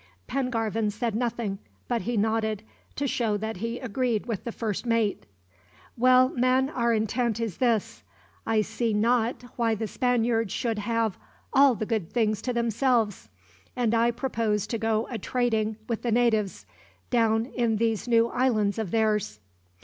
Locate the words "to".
2.95-3.05, 12.41-12.51, 14.65-14.79